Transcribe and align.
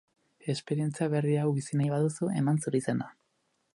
Esperientzia 0.53 1.09
berri 1.15 1.35
hau 1.41 1.45
bizi 1.57 1.79
nahi 1.81 1.91
baduzu, 1.97 2.31
eman 2.41 2.59
zure 2.65 2.83
izena! 2.85 3.11